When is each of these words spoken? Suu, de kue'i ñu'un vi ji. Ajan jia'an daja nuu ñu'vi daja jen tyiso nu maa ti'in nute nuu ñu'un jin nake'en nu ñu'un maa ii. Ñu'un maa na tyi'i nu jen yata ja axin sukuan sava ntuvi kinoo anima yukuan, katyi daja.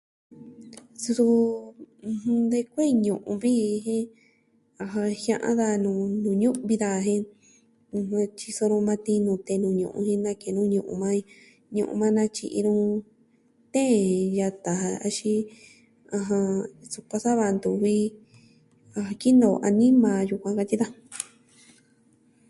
Suu, 1.03 1.35
de 2.51 2.59
kue'i 2.71 2.93
ñu'un 3.05 3.37
vi 3.43 3.53
ji. 3.85 3.97
Ajan 4.83 5.09
jia'an 5.21 5.57
daja 5.59 5.75
nuu 6.25 6.33
ñu'vi 6.41 6.75
daja 6.83 6.99
jen 7.07 7.23
tyiso 8.37 8.63
nu 8.71 8.77
maa 8.87 9.01
ti'in 9.05 9.21
nute 9.25 9.53
nuu 9.61 9.75
ñu'un 9.79 10.03
jin 10.07 10.21
nake'en 10.25 10.53
nu 10.57 10.63
ñu'un 10.73 10.97
maa 11.01 11.15
ii. 11.19 11.27
Ñu'un 11.75 11.97
maa 12.01 12.13
na 12.17 12.23
tyi'i 12.35 12.59
nu 12.67 12.73
jen 13.73 13.91
yata 14.39 14.71
ja 14.83 14.89
axin 15.07 15.41
sukuan 16.93 17.23
sava 17.25 17.43
ntuvi 17.55 17.95
kinoo 19.21 19.55
anima 19.67 20.11
yukuan, 20.29 20.57
katyi 20.59 20.77
daja. 20.81 20.99